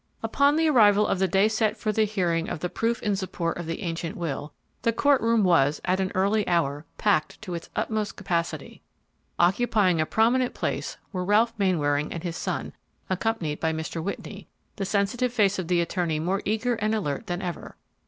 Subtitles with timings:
[0.23, 3.59] Upon the arrival of the day set for the hearing of the proof in support
[3.59, 7.69] of the ancient will, the court room was, at an early hour, packed to its
[7.75, 8.81] utmost capacity.
[9.37, 12.73] Occupying a prominent place were Ralph Mainwaring and his son,
[13.11, 14.01] accompanied by Mr.
[14.01, 17.77] Whitney, the sensitive face of the attorney more eager and alert than ever!